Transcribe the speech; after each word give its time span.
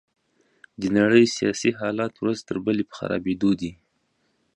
د 0.81 0.83
نړۍ 0.97 1.25
سياسي 1.37 1.71
حالات 1.79 2.13
ورځ 2.17 2.39
تر 2.47 2.57
بلې 2.65 2.83
په 2.89 2.93
خرابيدو 2.97 3.51
دي. 3.61 3.71